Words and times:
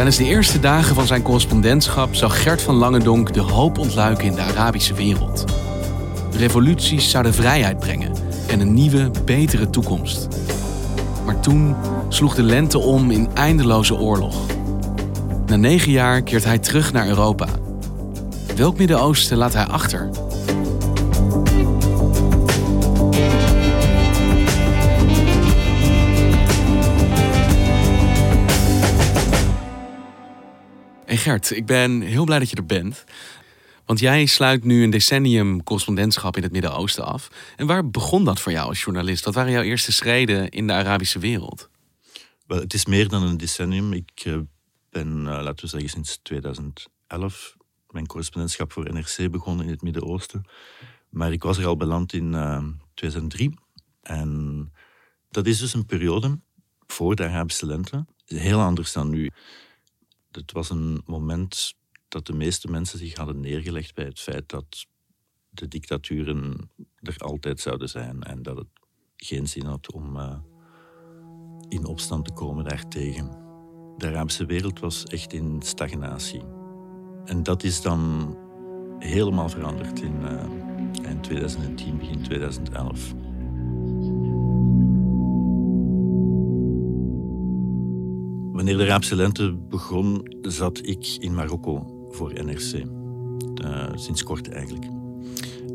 Tijdens 0.00 0.20
de 0.20 0.28
eerste 0.28 0.60
dagen 0.60 0.94
van 0.94 1.06
zijn 1.06 1.22
correspondentschap 1.22 2.14
zag 2.14 2.42
Gert 2.42 2.62
van 2.62 2.74
Langendonk 2.74 3.32
de 3.32 3.40
hoop 3.40 3.78
ontluiken 3.78 4.24
in 4.24 4.34
de 4.34 4.40
Arabische 4.40 4.94
wereld. 4.94 5.44
Revoluties 6.32 7.10
zouden 7.10 7.34
vrijheid 7.34 7.78
brengen 7.78 8.12
en 8.48 8.60
een 8.60 8.74
nieuwe, 8.74 9.10
betere 9.24 9.70
toekomst. 9.70 10.28
Maar 11.24 11.40
toen 11.40 11.76
sloeg 12.08 12.34
de 12.34 12.42
lente 12.42 12.78
om 12.78 13.10
in 13.10 13.28
eindeloze 13.34 13.94
oorlog. 13.94 14.34
Na 15.46 15.56
negen 15.56 15.92
jaar 15.92 16.22
keert 16.22 16.44
hij 16.44 16.58
terug 16.58 16.92
naar 16.92 17.08
Europa. 17.08 17.46
Welk 18.56 18.78
Midden-Oosten 18.78 19.36
laat 19.36 19.52
hij 19.54 19.66
achter? 19.66 20.10
Gert, 31.20 31.50
ik 31.50 31.66
ben 31.66 32.00
heel 32.00 32.24
blij 32.24 32.38
dat 32.38 32.50
je 32.50 32.56
er 32.56 32.66
bent. 32.66 33.04
Want 33.84 33.98
jij 33.98 34.26
sluit 34.26 34.64
nu 34.64 34.82
een 34.82 34.90
decennium 34.90 35.62
correspondentschap 35.62 36.36
in 36.36 36.42
het 36.42 36.52
Midden-Oosten 36.52 37.04
af. 37.04 37.28
En 37.56 37.66
waar 37.66 37.90
begon 37.90 38.24
dat 38.24 38.40
voor 38.40 38.52
jou 38.52 38.68
als 38.68 38.82
journalist? 38.82 39.24
Wat 39.24 39.34
waren 39.34 39.52
jouw 39.52 39.62
eerste 39.62 39.92
schreden 39.92 40.48
in 40.48 40.66
de 40.66 40.72
Arabische 40.72 41.18
wereld? 41.18 41.68
Wel, 42.46 42.58
het 42.60 42.74
is 42.74 42.86
meer 42.86 43.08
dan 43.08 43.22
een 43.22 43.36
decennium. 43.36 43.92
Ik 43.92 44.10
eh, 44.24 44.38
ben, 44.90 45.08
uh, 45.18 45.24
laten 45.24 45.64
we 45.64 45.66
zeggen, 45.66 45.90
sinds 45.90 46.18
2011 46.22 47.56
mijn 47.90 48.06
correspondentschap 48.06 48.72
voor 48.72 48.92
NRC 48.92 49.30
begonnen 49.30 49.64
in 49.64 49.72
het 49.72 49.82
Midden-Oosten. 49.82 50.44
Maar 51.08 51.32
ik 51.32 51.42
was 51.42 51.58
er 51.58 51.66
al 51.66 51.76
beland 51.76 52.12
in 52.12 52.32
uh, 52.32 52.54
eh, 52.54 52.64
2003. 52.94 53.54
En 54.02 54.72
dat 55.30 55.46
is 55.46 55.58
dus 55.58 55.74
een 55.74 55.86
periode 55.86 56.38
voor 56.86 57.16
de 57.16 57.24
Arabische 57.24 57.66
lente. 57.66 58.06
Heel 58.24 58.60
anders 58.60 58.92
dan 58.92 59.10
nu. 59.10 59.30
Het 60.30 60.52
was 60.52 60.70
een 60.70 61.02
moment 61.04 61.74
dat 62.08 62.26
de 62.26 62.32
meeste 62.32 62.70
mensen 62.70 62.98
zich 62.98 63.16
hadden 63.16 63.40
neergelegd 63.40 63.94
bij 63.94 64.04
het 64.04 64.20
feit 64.20 64.48
dat 64.48 64.86
de 65.50 65.68
dictaturen 65.68 66.70
er 67.00 67.18
altijd 67.18 67.60
zouden 67.60 67.88
zijn 67.88 68.22
en 68.22 68.42
dat 68.42 68.56
het 68.56 68.68
geen 69.16 69.48
zin 69.48 69.64
had 69.64 69.92
om 69.92 70.16
uh, 70.16 70.38
in 71.68 71.84
opstand 71.86 72.24
te 72.24 72.32
komen 72.32 72.64
daartegen. 72.64 73.30
De 73.96 74.06
Arabische 74.06 74.46
wereld 74.46 74.80
was 74.80 75.04
echt 75.04 75.32
in 75.32 75.62
stagnatie. 75.62 76.42
En 77.24 77.42
dat 77.42 77.62
is 77.62 77.82
dan 77.82 78.36
helemaal 78.98 79.48
veranderd 79.48 80.00
in 80.02 80.20
uh, 80.22 81.06
eind 81.06 81.22
2010, 81.22 81.98
begin 81.98 82.22
2011. 82.22 83.14
Wanneer 88.52 88.76
de 88.76 88.82
Arabische 88.82 89.16
lente 89.16 89.56
begon, 89.68 90.36
zat 90.42 90.86
ik 90.86 91.16
in 91.18 91.34
Marokko 91.34 92.06
voor 92.10 92.32
NRC. 92.44 92.84
Uh, 93.64 93.86
sinds 93.94 94.22
kort 94.22 94.48
eigenlijk. 94.48 94.84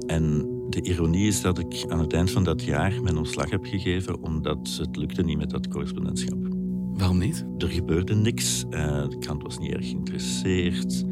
En 0.08 0.48
de 0.70 0.82
ironie 0.82 1.28
is 1.28 1.42
dat 1.42 1.60
ik 1.60 1.86
aan 1.88 2.00
het 2.00 2.14
eind 2.14 2.32
van 2.32 2.44
dat 2.44 2.64
jaar 2.64 3.02
mijn 3.02 3.18
ontslag 3.18 3.50
heb 3.50 3.66
gegeven 3.66 4.22
omdat 4.22 4.76
het 4.78 4.96
lukte 4.96 5.24
niet 5.24 5.38
met 5.38 5.50
dat 5.50 5.68
correspondentschap. 5.68 6.38
Waarom 6.94 7.18
niet? 7.18 7.46
Er 7.58 7.68
gebeurde 7.68 8.16
niks. 8.16 8.66
Uh, 8.70 9.10
de 9.10 9.18
krant 9.20 9.44
was 9.44 9.60
niet 9.60 9.72
erg 9.72 9.86
geïnteresseerd. 9.86 11.06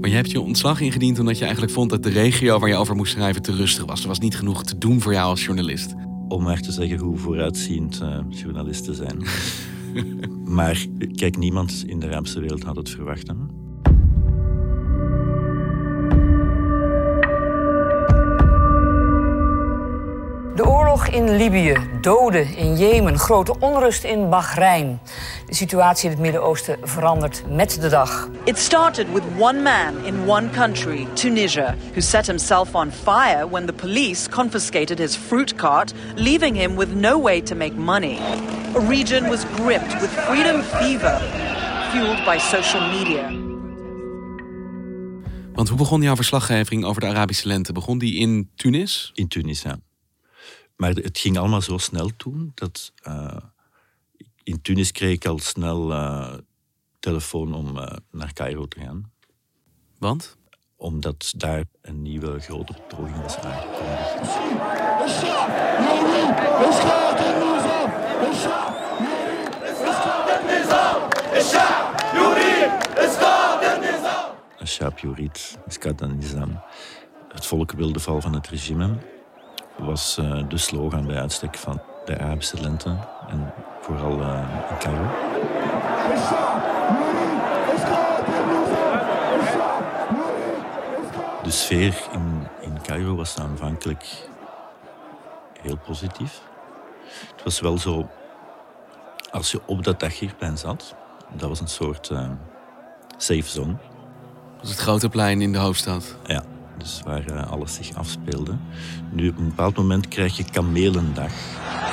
Maar 0.00 0.10
je 0.10 0.16
hebt 0.16 0.30
je 0.30 0.40
ontslag 0.40 0.80
ingediend 0.80 1.18
omdat 1.18 1.36
je 1.38 1.44
eigenlijk 1.44 1.72
vond 1.72 1.90
dat 1.90 2.02
de 2.02 2.08
regio 2.08 2.58
waar 2.58 2.68
je 2.68 2.76
over 2.76 2.96
moest 2.96 3.12
schrijven 3.12 3.42
te 3.42 3.54
rustig 3.54 3.84
was. 3.84 4.02
Er 4.02 4.08
was 4.08 4.18
niet 4.18 4.36
genoeg 4.36 4.64
te 4.64 4.78
doen 4.78 5.00
voor 5.00 5.12
jou 5.12 5.28
als 5.28 5.44
journalist. 5.44 5.94
Om 6.28 6.42
maar 6.42 6.60
te 6.60 6.72
zeggen 6.72 6.98
hoe 6.98 7.16
vooruitziend 7.16 8.00
uh, 8.02 8.18
journalisten 8.28 8.94
zijn. 8.94 9.22
maar 10.44 10.86
kijk, 11.14 11.36
niemand 11.36 11.84
in 11.86 12.00
de 12.00 12.06
Arabische 12.06 12.40
wereld 12.40 12.62
had 12.62 12.76
het 12.76 12.90
verwacht. 12.90 13.26
Hè? 13.26 13.34
Oorlog 20.94 21.14
in 21.14 21.36
Libië, 21.36 21.76
doden 22.00 22.56
in 22.56 22.76
Jemen, 22.76 23.18
grote 23.18 23.58
onrust 23.58 24.04
in 24.04 24.30
Bahrein. 24.30 25.00
De 25.46 25.54
situatie 25.54 26.04
in 26.04 26.10
het 26.10 26.20
Midden-Oosten 26.20 26.78
verandert 26.82 27.42
met 27.48 27.80
de 27.80 27.88
dag. 27.88 28.28
It 28.44 28.58
started 28.58 29.12
with 29.12 29.22
one 29.38 29.62
man 29.62 30.04
in 30.04 30.28
one 30.28 30.50
country, 30.50 31.06
Tunisia, 31.12 31.74
who 31.92 32.00
set 32.00 32.26
himself 32.26 32.74
on 32.74 32.92
fire 32.92 33.48
when 33.48 33.66
the 33.66 33.72
police 33.72 34.28
confiscated 34.28 34.98
his 34.98 35.16
fruit 35.16 35.54
cart, 35.54 35.92
leaving 36.14 36.56
him 36.56 36.76
with 36.76 36.94
no 36.94 37.20
way 37.20 37.42
to 37.42 37.54
make 37.54 37.74
money. 37.76 38.18
A 38.74 38.86
region 38.88 39.28
was 39.28 39.44
gripped 39.56 40.00
with 40.00 40.10
freedom 40.10 40.62
fever, 40.62 41.20
fueled 41.90 42.24
by 42.24 42.38
social 42.38 42.80
media. 42.80 43.42
Want 45.54 45.68
hoe 45.68 45.78
begon 45.78 46.02
jouw 46.02 46.16
verslaggeving 46.16 46.84
over 46.84 47.00
de 47.00 47.06
Arabische 47.06 47.48
lente? 47.48 47.72
Begon 47.72 47.98
die 47.98 48.18
in 48.18 48.50
Tunis? 48.54 49.10
In 49.14 49.28
Tunis, 49.28 49.62
ja. 49.62 49.78
Maar 50.76 50.90
het 50.90 51.18
ging 51.18 51.38
allemaal 51.38 51.62
zo 51.62 51.78
snel 51.78 52.10
toen 52.16 52.52
dat 52.54 52.92
uh, 53.08 53.36
in 54.42 54.62
Tunis 54.62 54.92
kreeg 54.92 55.12
ik 55.12 55.26
al 55.26 55.38
snel 55.38 55.92
uh, 55.92 56.34
telefoon 56.98 57.54
om 57.54 57.76
uh, 57.76 57.86
naar 58.10 58.32
Cairo 58.32 58.66
te 58.66 58.80
gaan. 58.80 59.12
Want? 59.98 60.36
Omdat 60.76 61.32
daar 61.36 61.64
een 61.80 62.02
nieuwe 62.02 62.40
grote 62.40 62.72
betoging 62.72 63.22
was 63.22 63.36
aangekondigd. 63.36 64.14
Ashab 74.60 74.98
Yurid, 74.98 75.58
Iskat 75.66 76.00
Nizam. 76.00 76.60
Het 77.28 77.46
volk 77.46 77.72
wil 77.72 77.92
de 77.92 78.00
val 78.00 78.20
van 78.20 78.34
het 78.34 78.48
regime 78.48 78.98
was 79.76 80.18
uh, 80.20 80.42
de 80.48 80.58
slogan 80.58 81.06
bij 81.06 81.20
uitstek 81.20 81.56
van 81.56 81.80
de 82.04 82.18
Arabische 82.18 82.60
lente. 82.60 82.96
En 83.28 83.52
vooral 83.80 84.20
uh, 84.20 84.38
in 84.70 84.78
Cairo. 84.78 85.06
De 91.42 91.50
sfeer 91.50 91.94
in, 92.12 92.46
in 92.60 92.82
Cairo 92.82 93.14
was 93.14 93.38
aanvankelijk 93.38 94.28
heel 95.60 95.76
positief. 95.76 96.40
Het 97.34 97.44
was 97.44 97.60
wel 97.60 97.78
zo, 97.78 98.08
als 99.30 99.50
je 99.50 99.60
op 99.66 99.84
dat 99.84 99.98
Tahrirplein 99.98 100.58
zat, 100.58 100.94
dat 101.32 101.48
was 101.48 101.60
een 101.60 101.68
soort 101.68 102.10
uh, 102.10 102.28
safe 103.16 103.48
zone. 103.48 103.72
Dat 103.72 104.60
was 104.60 104.70
het 104.70 104.78
grote 104.78 105.08
plein 105.08 105.42
in 105.42 105.52
de 105.52 105.58
hoofdstad. 105.58 106.16
Ja, 106.24 106.42
dus 106.78 107.00
waar 107.04 107.30
uh, 107.30 107.50
alles 107.50 107.74
zich 107.74 107.94
afspeelde. 107.94 108.56
Nu, 109.10 109.28
op 109.28 109.38
een 109.38 109.48
bepaald 109.48 109.76
moment 109.76 110.08
krijg 110.08 110.36
je 110.36 110.44
kamelendag. 110.44 111.32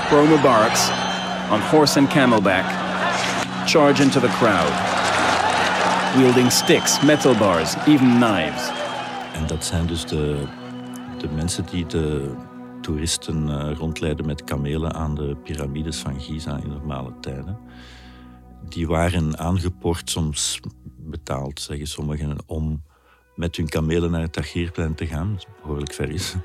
Pro 0.07 0.41
Barracks, 0.41 0.89
on 1.51 1.59
horse 1.59 1.99
and 1.99 2.09
camelback, 2.09 2.65
charge 3.65 4.03
into 4.03 4.19
the 4.19 4.27
crowd. 4.39 4.71
Wielding 6.15 6.51
sticks, 6.51 7.01
metal 7.01 7.35
bars, 7.35 7.75
even 7.85 8.19
knives. 8.19 8.69
En 9.33 9.47
dat 9.47 9.65
zijn 9.65 9.87
dus 9.87 10.05
de, 10.05 10.43
de 11.17 11.29
mensen 11.29 11.65
die 11.71 11.85
de 11.85 12.35
toeristen 12.81 13.47
uh, 13.47 13.71
rondleiden 13.77 14.25
met 14.25 14.43
kamelen 14.43 14.93
aan 14.93 15.15
de 15.15 15.37
piramides 15.43 15.97
van 15.97 16.19
Giza 16.19 16.57
in 16.63 16.69
normale 16.69 17.13
tijden. 17.21 17.57
Die 18.69 18.87
waren 18.87 19.39
aangeport, 19.39 20.09
soms 20.09 20.59
betaald, 20.97 21.59
zeggen 21.61 21.87
sommigen, 21.87 22.37
om 22.45 22.83
met 23.41 23.55
hun 23.55 23.69
kamelen 23.69 24.11
naar 24.11 24.21
het 24.21 24.33
Tahrirplein 24.33 24.95
te 24.95 25.07
gaan, 25.07 25.33
dat 25.35 25.47
behoorlijk 25.61 25.93
ver 25.93 26.09
is, 26.09 26.35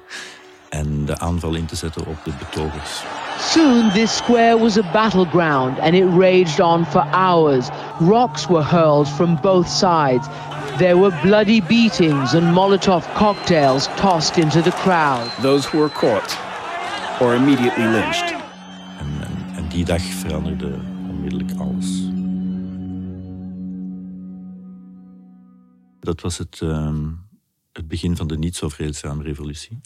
en 0.69 1.05
de 1.05 1.19
aanval 1.19 1.55
in 1.55 1.67
te 1.67 1.77
zetten 1.77 2.07
op 2.07 2.17
de 2.25 2.33
betogers. 2.39 3.03
Soon 3.39 3.91
this 3.93 4.17
square 4.17 4.59
was 4.59 4.79
a 4.79 4.91
battleground 4.93 5.79
and 5.79 5.95
it 5.95 6.05
raged 6.19 6.61
on 6.61 6.87
for 6.87 7.07
hours. 7.13 7.69
Rocks 7.99 8.47
were 8.47 8.65
hurled 8.65 9.09
from 9.09 9.39
both 9.43 9.69
sides. 9.69 10.27
There 10.79 10.97
were 10.99 11.21
bloody 11.23 11.63
beatings 11.63 12.35
and 12.35 12.55
Molotov 12.55 13.15
cocktails 13.15 13.89
tossed 13.97 14.37
into 14.37 14.63
the 14.63 14.73
crowd. 14.73 15.31
Those 15.43 15.69
who 15.69 15.79
were 15.79 15.93
caught 15.93 16.39
or 17.21 17.35
immediately 17.35 17.85
lynched. 17.85 18.35
En, 18.99 19.07
en, 19.21 19.57
en 19.57 19.69
die 19.69 19.85
dag 19.85 20.03
veranderde 20.03 20.75
onmiddellijk 21.09 21.51
alles. 21.59 22.06
Dat 26.07 26.21
was 26.21 26.39
het, 26.39 26.61
uh, 26.63 26.97
het 27.73 27.89
begin 27.89 28.17
van 28.17 28.27
de 28.27 28.39
niet 28.39 28.57
zo 28.57 28.69
vreedzame 28.69 29.23
revolutie. 29.23 29.81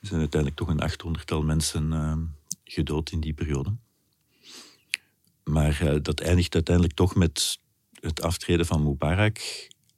Er 0.00 0.06
zijn 0.06 0.20
uiteindelijk 0.20 0.60
toch 0.60 0.68
een 0.68 0.80
achthonderdtal 0.80 1.42
mensen 1.42 1.92
uh, 1.92 2.16
gedood 2.64 3.10
in 3.10 3.20
die 3.20 3.32
periode. 3.32 3.76
Maar 5.44 5.80
uh, 5.82 5.96
dat 6.02 6.20
eindigt 6.20 6.54
uiteindelijk 6.54 6.94
toch 6.94 7.14
met 7.14 7.58
het 8.00 8.22
aftreden 8.22 8.66
van 8.66 8.82
Mubarak. 8.82 9.38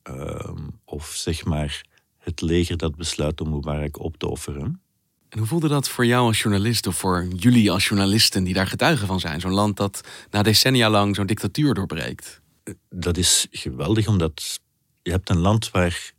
Ehm, 0.03 0.69
of 0.85 1.07
zeg 1.07 1.45
maar 1.45 1.85
het 2.19 2.41
leger 2.41 2.77
dat 2.77 2.97
besluit 2.97 3.41
om 3.41 3.51
Mubarak 3.51 3.99
op 3.99 4.17
te 4.17 4.29
offeren. 4.29 4.81
En 5.29 5.39
hoe 5.39 5.47
voelde 5.47 5.69
dat 5.69 5.89
voor 5.89 6.07
jou 6.07 6.27
als 6.27 6.43
journalist 6.43 6.87
of 6.87 6.97
voor 6.97 7.27
jullie 7.37 7.71
als 7.71 7.89
journalisten 7.89 8.45
die 8.45 8.55
daar 8.55 8.67
getuigen 8.67 9.07
van 9.07 9.21
zijn? 9.21 9.41
Zo'n 9.41 9.53
land 9.53 9.77
dat 9.77 10.01
na 10.31 10.43
decennia 10.43 10.91
lang 10.91 11.17
zo'n 11.17 11.27
dictatuur 11.27 11.75
doorbreekt. 11.75 12.41
Dat 12.89 13.17
is 13.17 13.47
geweldig, 13.51 14.09
omdat 14.09 14.61
je 15.03 15.11
hebt 15.11 15.29
een 15.29 15.39
land 15.39 15.71
waar 15.71 16.13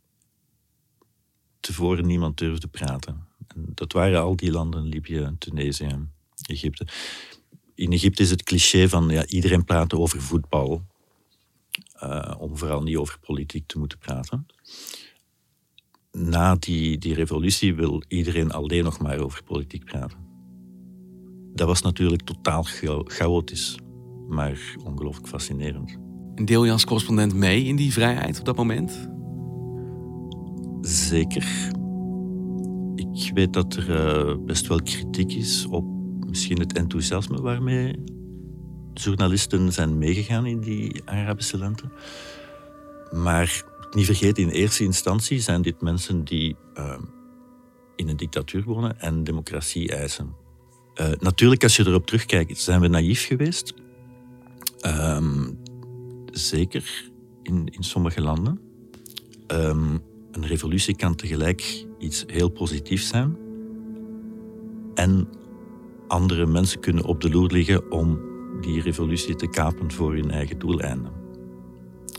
tevoren 1.60 2.06
niemand 2.06 2.38
durfde 2.38 2.68
praten. 2.68 3.26
En 3.46 3.66
dat 3.74 3.92
waren 3.92 4.20
al 4.20 4.36
die 4.36 4.50
landen, 4.50 4.82
Libië, 4.82 5.34
Tunesië, 5.38 6.08
Egypte. 6.46 6.86
In 7.74 7.92
Egypte 7.92 8.22
is 8.22 8.30
het 8.30 8.42
cliché 8.42 8.88
van 8.88 9.08
ja, 9.08 9.26
iedereen 9.26 9.64
praat 9.64 9.94
over 9.94 10.22
voetbal, 10.22 10.86
uh, 12.02 12.34
om 12.38 12.56
vooral 12.56 12.82
niet 12.82 12.96
over 12.96 13.18
politiek 13.18 13.66
te 13.66 13.78
moeten 13.78 13.98
praten. 13.98 14.46
Na 16.12 16.54
die, 16.54 16.98
die 16.98 17.14
revolutie 17.14 17.74
wil 17.74 18.02
iedereen 18.08 18.50
alleen 18.50 18.84
nog 18.84 18.98
maar 18.98 19.18
over 19.18 19.42
politiek 19.42 19.84
praten. 19.84 20.18
Dat 21.54 21.66
was 21.66 21.82
natuurlijk 21.82 22.22
totaal 22.22 22.62
chaotisch, 23.04 23.78
maar 24.28 24.76
ongelooflijk 24.84 25.28
fascinerend. 25.28 25.98
Deel 26.44 26.64
je 26.64 26.72
als 26.72 26.84
correspondent 26.84 27.34
mee 27.34 27.64
in 27.64 27.76
die 27.76 27.92
vrijheid 27.92 28.38
op 28.38 28.44
dat 28.44 28.56
moment? 28.56 29.08
Zeker. 30.80 31.70
Ik 32.94 33.30
weet 33.34 33.52
dat 33.52 33.74
er 33.74 33.90
uh, 33.90 34.44
best 34.44 34.66
wel 34.66 34.82
kritiek 34.82 35.32
is 35.32 35.66
op 35.66 35.84
misschien 36.26 36.58
het 36.58 36.72
enthousiasme 36.72 37.40
waarmee 37.40 38.04
journalisten 38.94 39.72
zijn 39.72 39.98
meegegaan 39.98 40.46
in 40.46 40.60
die 40.60 41.02
Arabische 41.04 41.58
lente. 41.58 41.84
Maar 43.10 43.64
niet 43.90 44.06
vergeten, 44.06 44.42
in 44.42 44.48
eerste 44.48 44.84
instantie 44.84 45.40
zijn 45.40 45.62
dit 45.62 45.80
mensen 45.80 46.24
die 46.24 46.56
uh, 46.78 46.98
in 47.96 48.08
een 48.08 48.16
dictatuur 48.16 48.64
wonen 48.64 49.00
en 49.00 49.24
democratie 49.24 49.92
eisen. 49.92 50.34
Uh, 51.00 51.06
natuurlijk, 51.18 51.62
als 51.62 51.76
je 51.76 51.86
erop 51.86 52.06
terugkijkt, 52.06 52.58
zijn 52.58 52.80
we 52.80 52.88
naïef 52.88 53.26
geweest. 53.26 53.74
Um, 54.86 55.61
zeker 56.32 57.10
in, 57.42 57.66
in 57.66 57.82
sommige 57.82 58.20
landen. 58.20 58.60
Um, 59.48 60.02
een 60.30 60.46
revolutie 60.46 60.96
kan 60.96 61.14
tegelijk 61.14 61.86
iets 61.98 62.24
heel 62.26 62.48
positiefs 62.48 63.08
zijn. 63.08 63.36
En 64.94 65.28
andere 66.08 66.46
mensen 66.46 66.80
kunnen 66.80 67.04
op 67.04 67.20
de 67.20 67.30
loer 67.30 67.50
liggen 67.50 67.90
om 67.90 68.20
die 68.60 68.80
revolutie 68.80 69.34
te 69.34 69.48
kapen 69.48 69.92
voor 69.92 70.14
hun 70.14 70.30
eigen 70.30 70.58
doeleinden. 70.58 71.12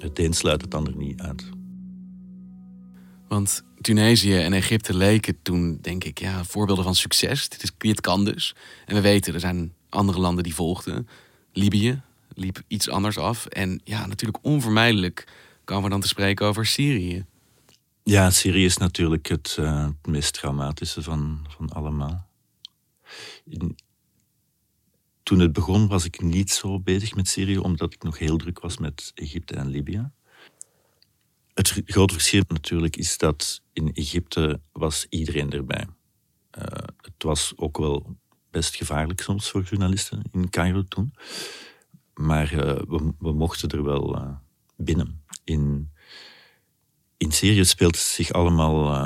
Het 0.02 0.20
een 0.20 0.34
sluit 0.34 0.62
het 0.62 0.74
ander 0.74 0.96
niet 0.96 1.22
uit. 1.22 1.50
Want 3.28 3.64
Tunesië 3.82 4.36
en 4.36 4.54
Egypte 4.54 4.98
leken 4.98 5.42
toen, 5.42 5.78
denk 5.82 6.04
ik, 6.04 6.20
ja, 6.20 6.44
voorbeelden 6.44 6.84
van 6.84 6.96
succes. 6.96 7.50
Dit, 7.50 7.64
is, 7.64 7.72
dit 7.78 8.02
kan 8.02 8.26
dus. 8.26 8.56
En 8.86 8.96
we 8.96 9.02
weten, 9.02 9.34
er 9.34 9.40
zijn 9.40 9.74
andere 9.90 10.20
landen 10.20 10.44
die 10.44 10.56
volgden. 10.56 11.08
Libië 11.54 12.02
liep 12.36 12.62
iets 12.68 12.90
anders 12.90 13.18
af. 13.18 13.46
En 13.46 13.82
ja, 13.84 14.06
natuurlijk 14.06 14.46
onvermijdelijk 14.46 15.28
komen 15.64 15.84
we 15.84 15.90
dan 15.90 16.02
te 16.02 16.08
spreken 16.08 16.46
over 16.46 16.66
Syrië. 16.66 17.26
Ja, 18.04 18.30
Syrië 18.30 18.66
is 18.66 18.78
natuurlijk 18.78 19.28
het, 19.28 19.56
het 19.56 20.08
meest 20.08 20.34
traumatische 20.34 21.02
van, 21.02 21.46
van 21.50 21.70
allemaal. 21.70 22.28
Toen 25.24 25.40
het 25.40 25.54
begon 25.54 25.88
was 25.88 26.06
ik 26.06 26.22
niet 26.22 26.52
zo 26.52 26.80
bezig 26.80 27.16
met 27.16 27.28
Syrië, 27.28 27.58
omdat 27.58 27.94
ik 27.94 28.04
nog 28.04 28.18
heel 28.18 28.38
druk 28.38 28.60
was 28.60 28.78
met 28.78 29.12
Egypte 29.16 29.56
en 29.56 29.68
Libië. 29.68 30.12
Het 31.54 31.82
grote 31.86 32.14
verschil 32.14 32.44
natuurlijk 32.48 32.96
is 32.96 33.18
dat 33.18 33.62
in 33.74 33.94
Egypte 33.94 34.60
was 34.72 35.06
iedereen 35.10 35.52
erbij. 35.52 35.88
Uh, 36.58 36.64
het 36.98 37.24
was 37.24 37.54
ook 37.56 37.78
wel 37.78 38.18
best 38.52 38.76
gevaarlijk 38.76 39.22
soms 39.22 39.50
voor 39.50 39.62
journalisten 39.62 40.22
in 40.32 40.50
Cairo 40.50 40.84
toen. 40.84 41.14
Maar 42.14 42.54
uh, 42.54 42.60
we, 42.60 43.14
we, 43.20 43.34
mochten 43.34 43.70
er 43.70 43.84
wel 43.84 44.16
uh, 44.16 44.36
binnen. 44.76 45.24
In, 45.44 45.92
in 47.18 47.32
Syrië 47.32 47.66
speelt 47.66 47.96
het 47.96 48.04
zich 48.04 48.32
allemaal 48.32 49.06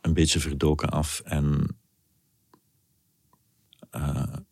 een 0.00 0.14
beetje 0.14 0.40
verdoken 0.40 0.88
af. 0.88 1.20
En 1.20 1.76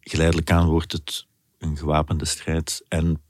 geleidelijk 0.00 0.50
aan 0.50 0.68
wordt 0.68 0.92
het 0.92 1.26
een 1.58 1.76
gewapende 1.76 2.24
strijd. 2.24 2.84
En 2.88 3.22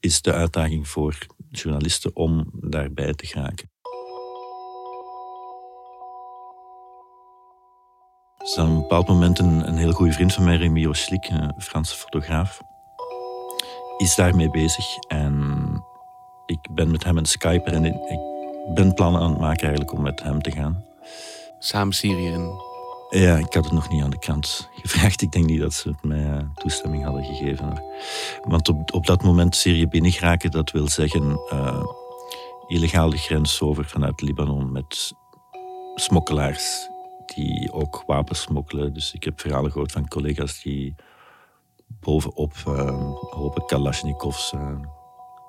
is 0.00 0.22
de 0.22 0.32
uitdaging 0.32 0.88
voor 0.88 1.18
journalisten 1.50 2.16
om 2.16 2.50
daarbij 2.52 3.14
te 3.14 3.26
geraken. 3.26 3.70
Is 8.48 8.58
op 8.58 8.66
een 8.66 8.80
bepaald 8.80 9.08
moment 9.08 9.38
een, 9.38 9.68
een 9.68 9.76
heel 9.76 9.92
goede 9.92 10.12
vriend 10.12 10.32
van 10.32 10.44
mij, 10.44 10.56
Remy 10.56 10.86
Oslik, 10.86 11.28
een 11.28 11.52
Franse 11.58 11.96
fotograaf, 11.96 12.60
is 13.96 14.14
daarmee 14.14 14.50
bezig. 14.50 14.96
En 15.08 15.62
ik 16.46 16.58
ben 16.70 16.90
met 16.90 17.04
hem 17.04 17.16
aan 17.16 17.22
het 17.22 17.28
skypen 17.28 17.72
en 17.72 17.84
ik 17.84 18.20
ben 18.74 18.94
plannen 18.94 19.20
aan 19.20 19.30
het 19.30 19.40
maken 19.40 19.62
eigenlijk 19.62 19.92
om 19.92 20.02
met 20.02 20.22
hem 20.22 20.42
te 20.42 20.50
gaan. 20.50 20.84
Samen 21.58 21.94
Syrië 21.94 22.36
ja, 23.10 23.36
ik 23.36 23.54
had 23.54 23.64
het 23.64 23.72
nog 23.72 23.88
niet 23.88 24.02
aan 24.02 24.10
de 24.10 24.18
krant 24.18 24.68
gevraagd. 24.82 25.22
Ik 25.22 25.32
denk 25.32 25.46
niet 25.46 25.60
dat 25.60 25.74
ze 25.74 25.88
het 25.88 26.04
mij 26.04 26.24
eh, 26.24 26.38
toestemming 26.54 27.04
hadden 27.04 27.24
gegeven. 27.24 27.82
Want 28.42 28.68
op, 28.68 28.94
op 28.94 29.06
dat 29.06 29.22
moment 29.22 29.56
Syrië 29.56 29.88
binnengeraken, 29.88 30.50
dat 30.50 30.70
wil 30.70 30.88
zeggen 30.88 31.40
uh, 31.52 31.82
illegaal 32.66 33.10
de 33.10 33.16
grens 33.16 33.60
over 33.60 33.84
vanuit 33.84 34.20
Libanon 34.20 34.72
met 34.72 35.12
smokkelaars 35.94 36.88
die 37.34 37.72
ook 37.72 38.02
wapens 38.06 38.40
smokkelen. 38.40 38.94
Dus 38.94 39.12
ik 39.12 39.24
heb 39.24 39.40
verhalen 39.40 39.72
gehoord 39.72 39.92
van 39.92 40.08
collega's 40.08 40.62
die 40.62 40.94
bovenop 42.00 42.54
uh, 42.68 43.12
hopen 43.30 43.66
Kalashnikovs 43.66 44.52
uh, 44.52 44.78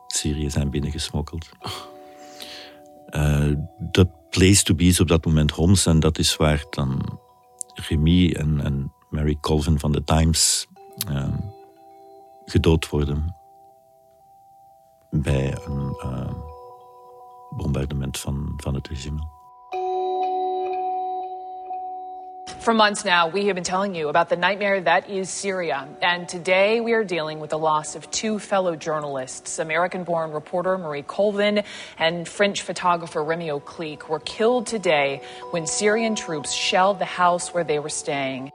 Syrië 0.07 0.49
zijn 0.49 0.69
binnengesmokkeld. 0.69 1.49
De 3.77 4.09
place 4.29 4.63
to 4.63 4.75
be 4.75 4.83
is 4.83 4.99
op 4.99 5.07
dat 5.07 5.25
moment 5.25 5.51
Homs 5.51 5.85
en 5.85 5.99
dat 5.99 6.17
is 6.17 6.35
waar 6.35 6.65
dan 6.69 7.19
Remy 7.73 8.31
en, 8.31 8.61
en 8.61 8.93
Mary 9.09 9.37
Colvin 9.41 9.79
van 9.79 9.91
The 9.91 10.03
Times 10.03 10.67
uh, 11.09 11.33
gedood 12.45 12.89
worden 12.89 13.35
bij 15.09 15.57
een 15.65 15.95
bombardement 17.49 18.19
van, 18.19 18.53
van 18.57 18.73
het 18.73 18.87
regime. 18.87 19.38
For 22.61 22.73
months 22.73 23.05
now, 23.05 23.29
we 23.29 23.45
have 23.45 23.55
been 23.55 23.63
telling 23.63 23.95
you 23.95 24.09
about 24.09 24.27
the 24.27 24.35
nightmare 24.35 24.81
that 24.81 25.09
is 25.09 25.29
Syria. 25.29 25.87
And 26.01 26.27
today 26.27 26.81
we 26.81 26.91
are 26.91 27.05
dealing 27.05 27.39
with 27.39 27.51
the 27.51 27.57
loss 27.57 27.95
of 27.95 28.11
two 28.11 28.37
fellow 28.37 28.75
journalists. 28.75 29.59
American 29.59 30.03
born 30.03 30.33
reporter 30.33 30.77
Marie 30.77 31.03
Colvin 31.03 31.63
and 31.97 32.27
French 32.27 32.61
photographer 32.61 33.23
Remy 33.23 33.51
O'Cleek 33.51 34.09
were 34.09 34.19
killed 34.19 34.67
today 34.67 35.21
when 35.51 35.65
Syrian 35.65 36.15
troops 36.15 36.51
shelled 36.51 36.99
the 36.99 37.05
house 37.05 37.53
where 37.53 37.63
they 37.63 37.79
were 37.79 37.89
staying. 37.89 38.51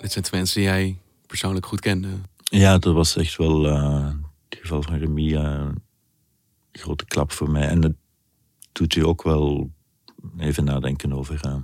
Dit 0.00 0.12
zijn 0.12 0.24
twee 0.24 0.40
mensen 0.40 0.60
die 0.60 0.68
jij 0.68 0.98
persoonlijk 1.26 1.66
goed 1.66 1.80
kende. 1.80 2.08
Ja, 2.44 2.78
dat 2.78 2.94
was 2.94 3.16
echt 3.16 3.36
wel 3.36 3.66
uh, 3.66 4.06
het 4.48 4.58
geval 4.60 4.82
van 4.82 4.98
Remy. 4.98 5.32
Uh, 5.32 5.68
grote 6.78 7.04
klap 7.04 7.32
voor 7.32 7.50
mij. 7.50 7.68
En 7.68 7.82
het 7.82 7.96
doet 8.78 8.94
u 8.94 9.04
ook 9.04 9.22
wel 9.22 9.70
even 10.38 10.64
nadenken 10.64 11.12
over 11.12 11.40
uh, 11.46 11.54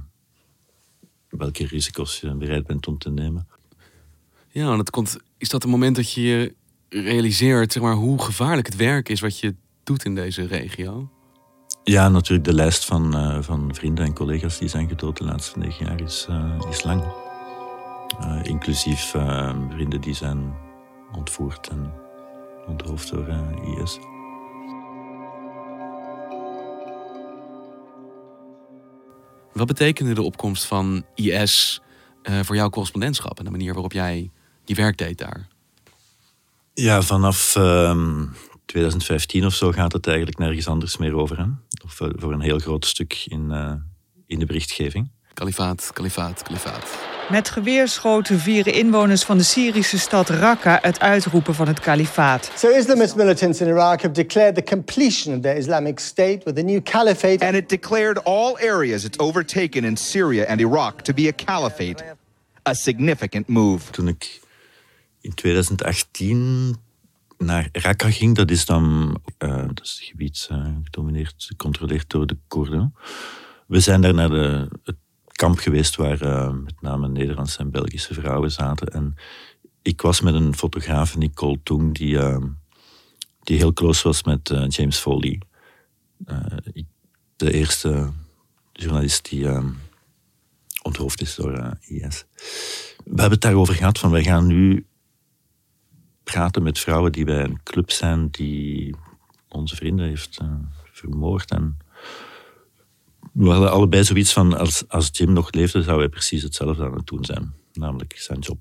welke 1.28 1.66
risico's 1.66 2.20
je 2.20 2.34
bereid 2.34 2.66
bent 2.66 2.86
om 2.86 2.98
te 2.98 3.10
nemen. 3.10 3.48
Ja, 4.48 4.70
en 4.70 4.76
dat 4.76 4.90
komt, 4.90 5.16
is 5.38 5.48
dat 5.48 5.62
het 5.62 5.70
moment 5.70 5.96
dat 5.96 6.12
je 6.12 6.54
realiseert 6.88 7.72
zeg 7.72 7.82
maar, 7.82 7.94
hoe 7.94 8.22
gevaarlijk 8.22 8.66
het 8.66 8.76
werk 8.76 9.08
is 9.08 9.20
wat 9.20 9.38
je 9.38 9.54
doet 9.82 10.04
in 10.04 10.14
deze 10.14 10.46
regio? 10.46 11.08
Ja, 11.84 12.08
natuurlijk. 12.08 12.44
De 12.44 12.54
lijst 12.54 12.84
van, 12.84 13.16
uh, 13.16 13.42
van 13.42 13.74
vrienden 13.74 14.04
en 14.04 14.14
collega's 14.14 14.58
die 14.58 14.68
zijn 14.68 14.88
gedood 14.88 15.16
de 15.16 15.24
laatste 15.24 15.58
negen 15.58 15.86
jaar 15.86 16.00
is, 16.00 16.26
uh, 16.30 16.60
is 16.70 16.82
lang. 16.82 17.04
Uh, 18.20 18.40
inclusief 18.42 19.14
vrienden 19.70 20.00
die 20.00 20.14
zijn 20.14 20.54
ontvoerd 21.16 21.68
en 21.68 21.92
onthoofd 22.66 23.10
door 23.10 23.28
IS. 23.80 23.98
Wat 29.54 29.66
betekende 29.66 30.14
de 30.14 30.22
opkomst 30.22 30.64
van 30.64 31.04
IS 31.14 31.80
voor 32.22 32.56
jouw 32.56 32.70
correspondentschap 32.70 33.38
en 33.38 33.44
de 33.44 33.50
manier 33.50 33.72
waarop 33.72 33.92
jij 33.92 34.30
je 34.64 34.74
werk 34.74 34.98
deed 34.98 35.18
daar? 35.18 35.48
Ja, 36.74 37.02
vanaf 37.02 37.52
2015 38.66 39.46
of 39.46 39.54
zo 39.54 39.72
gaat 39.72 39.92
het 39.92 40.06
eigenlijk 40.06 40.38
nergens 40.38 40.68
anders 40.68 40.96
meer 40.96 41.14
over. 41.14 41.48
Of 41.84 41.94
voor 41.94 42.32
een 42.32 42.40
heel 42.40 42.58
groot 42.58 42.86
stuk 42.86 43.24
in, 43.28 43.50
uh, 43.50 43.72
in 44.26 44.38
de 44.38 44.46
berichtgeving. 44.46 45.10
Kalifaat, 45.34 45.90
kalifaat, 45.92 46.42
kalifaat. 46.42 46.86
Met 47.30 47.50
geweerschoten 47.50 48.38
vieren 48.38 48.72
inwoners 48.72 49.22
van 49.22 49.36
de 49.36 49.42
Syrische 49.42 49.98
stad 49.98 50.28
Raqqa 50.28 50.78
het 50.82 51.00
uitroepen 51.00 51.54
van 51.54 51.66
het 51.66 51.80
kalifaat. 51.80 52.50
So 52.56 52.68
Islamist 52.68 53.16
militants 53.16 53.60
in 53.60 53.68
Iraq 53.68 54.02
have 54.02 54.10
declared 54.10 54.54
the 54.54 54.62
completion 54.62 55.34
of 55.34 55.42
their 55.42 55.56
Islamic 55.56 55.98
State 55.98 56.40
with 56.44 56.58
a 56.58 56.62
new 56.62 56.82
caliphate. 56.82 57.46
And 57.46 57.54
it 57.54 57.68
declared 57.68 58.24
all 58.24 58.56
areas 58.58 59.04
it's 59.04 59.18
overtaken 59.18 59.84
in 59.84 59.96
Syria 59.96 60.46
and 60.46 60.60
Iraq 60.60 61.02
to 61.02 61.12
be 61.12 61.28
a 61.28 61.32
caliphate. 61.44 62.04
A 62.68 62.74
significant 62.74 63.48
move. 63.48 63.90
Toen 63.90 64.08
ik 64.08 64.40
in 65.20 65.34
2018 65.34 66.76
naar 67.38 67.68
Raqqa 67.72 68.10
ging. 68.10 68.34
Dat 68.34 68.50
is 68.50 68.64
dan 68.64 69.16
uh, 69.38 69.56
dat 69.56 69.80
is 69.82 69.90
het 69.90 70.08
gebied 70.08 70.48
uh, 70.52 70.66
gedomineerd, 70.82 71.34
gecontroleerd 71.36 72.10
door 72.10 72.26
de 72.26 72.36
Koerden. 72.48 72.94
We 73.66 73.80
zijn 73.80 74.00
daar 74.00 74.14
naar 74.14 74.28
de, 74.28 74.68
het 74.82 74.96
kamp 75.44 75.58
geweest 75.58 75.96
waar 75.96 76.22
uh, 76.22 76.50
met 76.50 76.80
name 76.80 77.08
Nederlandse 77.08 77.58
en 77.58 77.70
Belgische 77.70 78.14
vrouwen 78.14 78.50
zaten. 78.50 78.86
En 78.88 79.14
ik 79.82 80.00
was 80.00 80.20
met 80.20 80.34
een 80.34 80.54
fotograaf, 80.54 81.16
Nicole 81.16 81.58
Toeng, 81.62 81.94
die, 81.94 82.18
die 83.42 83.56
heel 83.56 83.72
close 83.72 84.08
was 84.08 84.22
met 84.22 84.52
James 84.68 84.98
Foley. 84.98 85.40
de 87.36 87.52
eerste 87.52 88.10
journalist 88.72 89.28
die 89.28 89.48
onthoofd 90.82 91.20
is 91.20 91.34
door 91.34 91.76
IS. 91.80 92.24
We 93.04 93.20
hebben 93.20 93.30
het 93.30 93.40
daarover 93.40 93.74
gehad 93.74 93.98
van 93.98 94.10
wij 94.10 94.22
gaan 94.22 94.46
nu 94.46 94.86
praten 96.22 96.62
met 96.62 96.78
vrouwen 96.78 97.12
die 97.12 97.24
bij 97.24 97.44
een 97.44 97.62
club 97.62 97.90
zijn 97.90 98.28
die 98.30 98.94
onze 99.48 99.76
vrienden 99.76 100.06
heeft 100.06 100.40
vermoord. 100.92 101.50
En 101.50 101.78
we 103.34 103.50
hadden 103.50 103.70
allebei 103.70 104.04
zoiets 104.04 104.32
van, 104.32 104.58
als, 104.58 104.88
als 104.88 105.08
Jim 105.12 105.32
nog 105.32 105.52
leefde, 105.52 105.82
zou 105.82 105.98
hij 105.98 106.08
precies 106.08 106.42
hetzelfde 106.42 106.84
aan 106.84 106.94
het 106.94 107.06
doen 107.06 107.24
zijn. 107.24 107.54
Namelijk 107.72 108.18
zijn 108.18 108.38
job. 108.38 108.58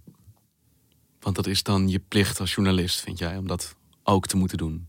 Want 1.20 1.36
dat 1.36 1.48
is 1.48 1.64
dan 1.64 1.90
je 1.90 2.00
plicht 2.00 2.40
als 2.40 2.54
journalist, 2.54 3.02
vind 3.02 3.20
jij, 3.20 3.38
om 3.38 3.48
dat 3.48 3.76
ook 4.04 4.28
te 4.28 4.38
moeten 4.38 4.58
doen? 4.58 4.88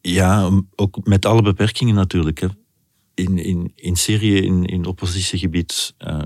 Ja, 0.00 0.50
ook 0.74 1.06
met 1.06 1.24
alle 1.24 1.42
beperkingen 1.42 1.94
natuurlijk. 1.94 2.38
Hè. 2.38 2.48
In, 3.14 3.38
in, 3.38 3.72
in 3.74 3.96
Syrië, 3.96 4.36
in, 4.36 4.64
in 4.64 4.84
oppositiegebied, 4.84 5.94
uh, 5.98 6.20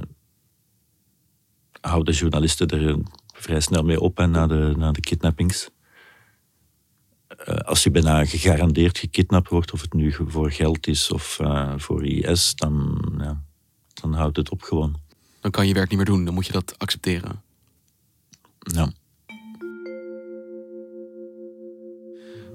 houden 1.81 2.15
journalisten 2.15 2.69
er 2.69 2.99
vrij 3.35 3.61
snel 3.61 3.83
mee 3.83 4.01
op 4.01 4.19
en 4.19 4.31
na 4.31 4.47
de, 4.47 4.75
na 4.77 4.93
de 4.93 5.01
kidnappings. 5.01 5.71
Uh, 7.49 7.55
als 7.55 7.83
je 7.83 7.91
bijna 7.91 8.25
gegarandeerd 8.25 8.99
gekidnapt 8.99 9.49
wordt, 9.49 9.73
of 9.73 9.81
het 9.81 9.93
nu 9.93 10.15
voor 10.27 10.51
geld 10.51 10.87
is 10.87 11.11
of 11.11 11.39
uh, 11.41 11.75
voor 11.77 12.07
IS, 12.07 12.55
dan, 12.55 13.05
ja, 13.19 13.43
dan 14.01 14.13
houdt 14.13 14.37
het 14.37 14.51
op 14.51 14.63
gewoon. 14.63 14.97
Dan 15.41 15.51
kan 15.51 15.67
je 15.67 15.75
werk 15.75 15.89
niet 15.89 15.97
meer 15.97 16.07
doen, 16.07 16.25
dan 16.25 16.35
moet 16.35 16.47
je 16.47 16.53
dat 16.53 16.75
accepteren. 16.79 17.43
Ja. 18.59 18.93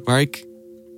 Waar 0.04 0.22
ik 0.22 0.46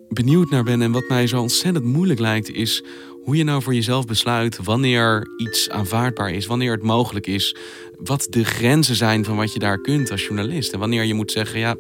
benieuwd 0.09 0.49
naar 0.49 0.63
ben 0.63 0.81
en 0.81 0.91
wat 0.91 1.07
mij 1.07 1.27
zo 1.27 1.41
ontzettend 1.41 1.85
moeilijk 1.85 2.19
lijkt, 2.19 2.49
is 2.49 2.83
hoe 3.23 3.37
je 3.37 3.43
nou 3.43 3.61
voor 3.61 3.73
jezelf 3.73 4.05
besluit 4.05 4.57
wanneer 4.63 5.27
iets 5.37 5.69
aanvaardbaar 5.69 6.31
is, 6.31 6.45
wanneer 6.45 6.71
het 6.71 6.83
mogelijk 6.83 7.27
is, 7.27 7.55
wat 7.97 8.27
de 8.29 8.45
grenzen 8.45 8.95
zijn 8.95 9.25
van 9.25 9.35
wat 9.35 9.53
je 9.53 9.59
daar 9.59 9.81
kunt 9.81 10.11
als 10.11 10.25
journalist. 10.25 10.73
En 10.73 10.79
wanneer 10.79 11.03
je 11.03 11.13
moet 11.13 11.31
zeggen, 11.31 11.59
ja, 11.59 11.75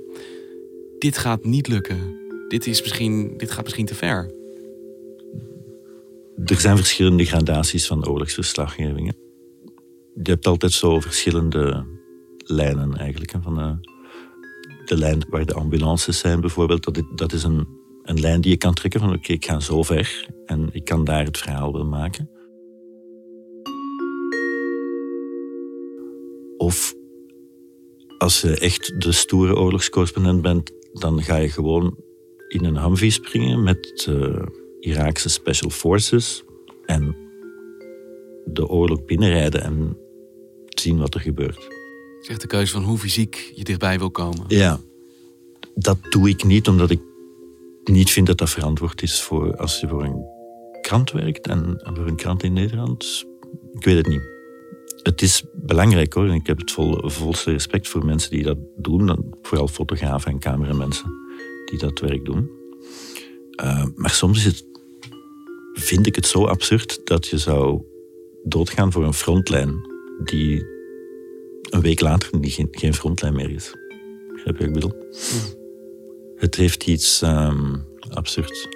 dit 0.99 1.17
gaat 1.17 1.43
niet 1.43 1.67
lukken. 1.67 2.15
Dit, 2.47 2.67
is 2.67 2.81
misschien, 2.81 3.37
dit 3.37 3.51
gaat 3.51 3.63
misschien 3.63 3.85
te 3.85 3.95
ver. 3.95 4.31
Er 6.45 6.59
zijn 6.59 6.77
verschillende 6.77 7.25
gradaties 7.25 7.87
van 7.87 8.07
oorlogsverslaggevingen. 8.07 9.15
Je 10.13 10.31
hebt 10.31 10.47
altijd 10.47 10.71
zo 10.71 10.99
verschillende 10.99 11.85
lijnen 12.37 12.97
eigenlijk. 12.97 13.33
Van 13.41 13.55
de, 13.55 13.89
de 14.85 14.97
lijn 14.97 15.25
waar 15.29 15.45
de 15.45 15.53
ambulances 15.53 16.19
zijn 16.19 16.41
bijvoorbeeld, 16.41 16.83
dat, 16.83 17.03
dat 17.15 17.33
is 17.33 17.43
een, 17.43 17.67
een 18.03 18.19
lijn 18.19 18.41
die 18.41 18.51
je 18.51 18.57
kan 18.57 18.73
trekken 18.73 18.99
van 18.99 19.13
oké, 19.13 19.31
ik 19.31 19.45
ga 19.45 19.59
zo 19.59 19.83
ver 19.83 20.27
en 20.45 20.69
ik 20.71 20.85
kan 20.85 21.03
daar 21.03 21.23
het 21.23 21.37
verhaal 21.37 21.73
wel 21.73 21.85
maken. 21.85 22.29
Of 26.57 26.93
als 28.17 28.41
je 28.41 28.57
echt 28.57 29.01
de 29.01 29.11
stoere 29.11 29.55
oorlogscorrespondent 29.55 30.41
bent, 30.41 30.71
dan 30.99 31.23
ga 31.23 31.35
je 31.35 31.49
gewoon 31.49 31.97
in 32.47 32.65
een 32.65 32.81
Humvee 32.81 33.09
springen 33.09 33.63
met 33.63 34.05
uh, 34.09 34.41
Iraakse 34.79 35.29
Special 35.29 35.69
Forces 35.69 36.43
en 36.85 37.15
de 38.45 38.67
oorlog 38.67 39.05
binnenrijden 39.05 39.63
en 39.63 39.97
zien 40.67 40.97
wat 40.97 41.13
er 41.13 41.19
gebeurt. 41.19 41.67
Zegt 42.21 42.41
de 42.41 42.47
keuze 42.47 42.71
van 42.71 42.83
hoe 42.83 42.97
fysiek 42.97 43.51
je 43.55 43.63
dichtbij 43.63 43.99
wil 43.99 44.11
komen. 44.11 44.43
Ja, 44.47 44.79
dat 45.75 45.97
doe 46.09 46.29
ik 46.29 46.43
niet 46.43 46.67
omdat 46.67 46.89
ik 46.89 47.01
niet 47.83 48.11
vind 48.11 48.27
dat 48.27 48.37
dat 48.37 48.49
verantwoord 48.49 49.01
is 49.01 49.21
voor 49.21 49.55
als 49.55 49.79
je 49.79 49.87
voor 49.87 50.03
een 50.03 50.25
krant 50.81 51.11
werkt 51.11 51.47
en 51.47 51.81
voor 51.83 52.07
een 52.07 52.15
krant 52.15 52.43
in 52.43 52.53
Nederland. 52.53 53.25
Ik 53.73 53.83
weet 53.83 53.97
het 53.97 54.07
niet 54.07 54.36
het 55.07 55.21
is 55.21 55.43
belangrijk 55.53 56.13
hoor. 56.13 56.27
En 56.27 56.33
ik 56.33 56.47
heb 56.47 56.57
het 56.57 56.71
vol, 56.71 57.09
volste 57.09 57.51
respect 57.51 57.87
voor 57.87 58.05
mensen 58.05 58.31
die 58.31 58.43
dat 58.43 58.57
doen. 58.77 59.33
Vooral 59.41 59.67
fotografen 59.67 60.31
en 60.31 60.39
cameramensen 60.39 61.11
die 61.65 61.79
dat 61.79 61.99
werk 61.99 62.25
doen. 62.25 62.49
Uh, 63.63 63.85
maar 63.95 64.09
soms 64.09 64.37
is 64.37 64.45
het, 64.45 64.65
vind 65.73 66.07
ik 66.07 66.15
het 66.15 66.25
zo 66.25 66.45
absurd 66.45 67.01
dat 67.03 67.27
je 67.27 67.37
zou 67.37 67.81
doodgaan 68.43 68.91
voor 68.91 69.03
een 69.03 69.13
frontlijn 69.13 69.75
die 70.23 70.65
een 71.69 71.81
week 71.81 71.99
later 71.99 72.29
geen, 72.41 72.67
geen 72.71 72.93
frontlijn 72.93 73.35
meer 73.35 73.51
is. 73.51 73.75
Begrijp 74.33 74.57
je 74.57 74.67
wat 74.67 74.67
ik 74.67 74.73
bedoel? 74.73 74.93
Mm. 74.93 75.55
Het 76.35 76.55
heeft 76.55 76.87
iets 76.87 77.21
um, 77.21 77.83
absurds. 78.09 78.67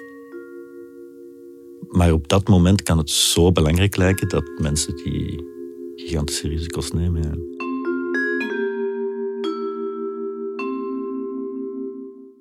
Maar 1.88 2.12
op 2.12 2.28
dat 2.28 2.48
moment 2.48 2.82
kan 2.82 2.98
het 2.98 3.10
zo 3.10 3.52
belangrijk 3.52 3.96
lijken 3.96 4.28
dat 4.28 4.44
mensen 4.58 4.96
die 4.96 5.51
gigantische 5.96 6.48
risico's 6.48 6.92
nemen. 6.92 7.22
Ja. 7.22 7.60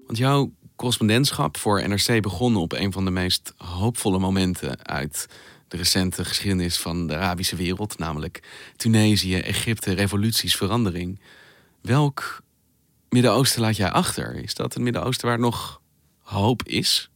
Want 0.05 0.17
jouw 0.17 0.51
correspondentschap 0.75 1.57
voor 1.57 1.87
NRC 1.87 2.21
begon 2.21 2.55
op 2.55 2.73
een 2.73 2.91
van 2.91 3.05
de 3.05 3.11
meest 3.11 3.53
hoopvolle 3.57 4.19
momenten 4.19 4.85
uit 4.85 5.27
de 5.67 5.77
recente 5.77 6.25
geschiedenis 6.25 6.77
van 6.77 7.07
de 7.07 7.15
Arabische 7.15 7.55
wereld, 7.55 7.97
namelijk 7.97 8.43
Tunesië, 8.75 9.35
Egypte, 9.35 9.93
revoluties, 9.93 10.55
verandering. 10.55 11.19
Welk 11.81 12.43
Midden-Oosten 13.09 13.61
laat 13.61 13.75
jij 13.75 13.91
achter? 13.91 14.35
Is 14.35 14.53
dat 14.53 14.75
een 14.75 14.83
Midden-Oosten 14.83 15.27
waar 15.27 15.39
nog 15.39 15.81
hoop 16.19 16.63
is? 16.63 17.09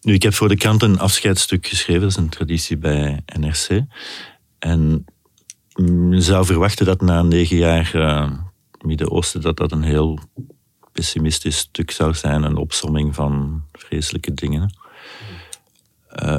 Nu, 0.00 0.12
ik 0.12 0.22
heb 0.22 0.34
voor 0.34 0.48
de 0.48 0.56
krant 0.56 0.82
een 0.82 0.98
afscheidsstuk 0.98 1.66
geschreven, 1.66 2.00
dat 2.00 2.10
is 2.10 2.16
een 2.16 2.28
traditie 2.28 2.76
bij 2.76 3.22
NRC. 3.38 3.82
En 4.58 5.04
je 6.10 6.20
zou 6.20 6.44
verwachten 6.44 6.86
dat 6.86 7.00
na 7.00 7.22
negen 7.22 7.56
jaar 7.56 7.92
uh, 7.94 8.30
Midden-Oosten 8.84 9.40
dat 9.40 9.56
dat 9.56 9.72
een 9.72 9.82
heel 9.82 10.18
pessimistisch 10.92 11.58
stuk 11.58 11.90
zou 11.90 12.14
zijn, 12.14 12.42
een 12.42 12.56
opsomming 12.56 13.14
van 13.14 13.62
vreselijke 13.72 14.34
dingen. 14.34 14.74
Uh, 16.22 16.38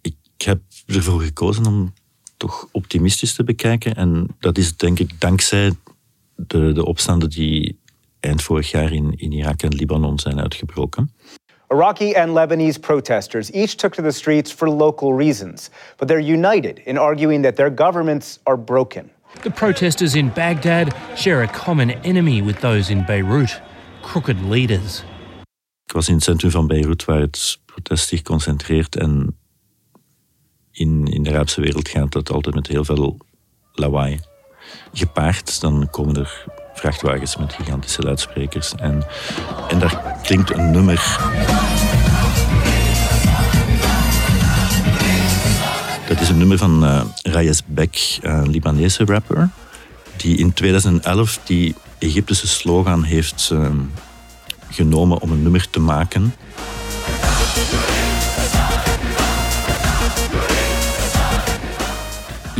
ik 0.00 0.16
heb 0.36 0.60
ervoor 0.86 1.20
gekozen 1.20 1.66
om 1.66 1.92
toch 2.36 2.68
optimistisch 2.72 3.34
te 3.34 3.44
bekijken. 3.44 3.94
En 3.94 4.36
dat 4.38 4.58
is 4.58 4.76
denk 4.76 4.98
ik 4.98 5.20
dankzij 5.20 5.72
de, 6.36 6.72
de 6.72 6.84
opstanden 6.84 7.30
die 7.30 7.78
eind 8.20 8.42
vorig 8.42 8.70
jaar 8.70 8.92
in 8.92 9.32
Irak 9.32 9.62
en 9.62 9.74
Libanon 9.74 10.18
zijn 10.18 10.40
uitgebroken. 10.40 11.12
Iraqi 11.70 12.14
and 12.14 12.30
Lebanese 12.30 12.80
protesters 12.80 13.50
each 13.52 13.76
took 13.76 13.94
to 13.96 14.02
the 14.02 14.12
streets 14.12 14.52
for 14.52 14.70
local 14.70 15.12
reasons, 15.12 15.70
but 15.96 16.08
they're 16.08 16.18
united 16.18 16.78
in 16.86 16.96
arguing 16.98 17.42
that 17.42 17.56
their 17.56 17.70
governments 17.70 18.38
are 18.46 18.56
broken. 18.56 19.10
The 19.42 19.50
protesters 19.50 20.14
in 20.14 20.30
Baghdad 20.30 20.94
share 21.16 21.42
a 21.42 21.48
common 21.48 21.90
enemy 21.90 22.42
with 22.42 22.60
those 22.60 22.90
in 22.90 23.04
Beirut 23.04 23.60
crooked 24.02 24.40
leaders. 24.42 25.02
Ik 25.86 25.92
was 25.92 26.08
in 26.08 26.14
het 26.14 26.24
centrum 26.24 26.50
van 26.50 26.66
Beirut 26.66 27.04
waar 27.04 27.20
het 27.20 27.58
protest 27.64 28.08
zich 28.08 28.22
concentreert 28.22 28.96
en 28.96 29.36
in, 30.70 31.06
in 31.06 31.22
de 31.22 31.30
Arabische 31.30 31.60
wereld 31.60 31.88
gaat 31.88 32.12
dat 32.12 32.30
altijd 32.30 32.54
met 32.54 32.66
heel 32.66 32.84
veel 32.84 33.18
lawaai 33.72 34.20
gepaard. 34.92 35.60
Dan 35.60 35.88
komen 35.90 36.16
er 36.16 36.44
vrachtwagens 36.76 37.36
met 37.36 37.52
gigantische 37.52 38.02
luidsprekers 38.02 38.74
en, 38.74 39.04
en 39.68 39.78
daar 39.78 40.18
klinkt 40.22 40.52
een 40.52 40.70
nummer. 40.70 41.18
Dat 46.08 46.20
is 46.20 46.28
een 46.28 46.38
nummer 46.38 46.58
van 46.58 46.84
uh, 46.84 47.00
Rayes 47.22 47.62
Bek, 47.66 48.18
een 48.20 48.50
Libanese 48.50 49.04
rapper, 49.04 49.48
die 50.16 50.36
in 50.36 50.52
2011 50.52 51.40
die 51.44 51.74
Egyptische 51.98 52.46
slogan 52.46 53.02
heeft 53.02 53.50
uh, 53.52 53.68
genomen 54.70 55.20
om 55.20 55.30
een 55.30 55.42
nummer 55.42 55.70
te 55.70 55.80
maken. 55.80 56.34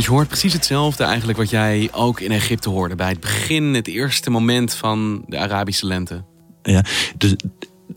Je 0.07 0.13
hoort 0.13 0.27
precies 0.27 0.53
hetzelfde 0.53 1.03
eigenlijk 1.03 1.37
wat 1.37 1.49
jij 1.49 1.89
ook 1.91 2.19
in 2.19 2.31
Egypte 2.31 2.69
hoorde 2.69 2.95
bij 2.95 3.09
het 3.09 3.19
begin, 3.19 3.63
het 3.63 3.87
eerste 3.87 4.29
moment 4.29 4.73
van 4.73 5.23
de 5.27 5.37
Arabische 5.37 5.85
lente. 5.85 6.23
Ja, 6.61 6.85
dus 7.17 7.35